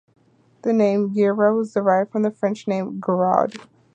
[0.63, 3.49] The name Gerow is derived from the French name "Giraud".